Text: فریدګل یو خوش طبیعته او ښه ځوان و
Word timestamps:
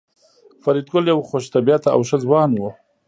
فریدګل 0.63 1.05
یو 1.11 1.19
خوش 1.29 1.43
طبیعته 1.55 1.89
او 1.95 2.01
ښه 2.07 2.17
ځوان 2.23 2.49
و 2.57 2.63